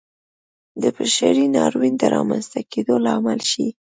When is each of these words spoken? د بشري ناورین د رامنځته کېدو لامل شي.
د 0.81 0.83
بشري 0.95 1.45
ناورین 1.55 1.95
د 1.99 2.03
رامنځته 2.15 2.59
کېدو 2.71 2.95
لامل 3.05 3.39
شي. 3.51 3.67